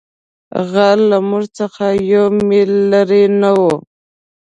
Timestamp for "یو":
2.11-2.25